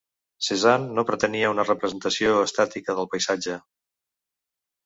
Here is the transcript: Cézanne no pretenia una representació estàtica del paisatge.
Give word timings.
Cézanne 0.45 0.95
no 0.99 1.03
pretenia 1.09 1.51
una 1.57 1.65
representació 1.69 2.33
estàtica 2.49 2.97
del 3.01 3.11
paisatge. 3.13 3.59